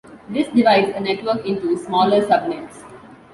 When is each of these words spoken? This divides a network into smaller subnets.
This 0.29 0.47
divides 0.47 0.95
a 0.95 0.99
network 0.99 1.45
into 1.45 1.77
smaller 1.77 2.25
subnets. 2.25 2.81